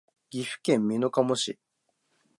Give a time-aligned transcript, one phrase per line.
[0.31, 1.59] 岐阜県美濃加茂市